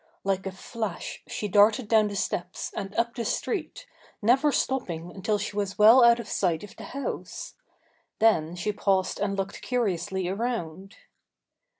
[0.23, 3.85] Like a flash she darted down the steps and up the street,
[4.19, 7.53] never stopping until she was well out of sight of the house.
[8.17, 10.95] Then she paused and looked curiously around.